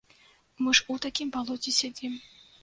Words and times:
Мы 0.63 0.73
ж 0.79 0.85
у 0.93 0.95
такім 1.03 1.29
балоце 1.37 1.75
сядзім. 1.81 2.17